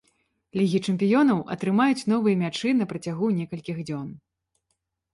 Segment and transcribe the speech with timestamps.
[0.59, 4.09] Лігі чэмпіёнаў, атрымаюць новыя мячы на працягу некалькіх дзён.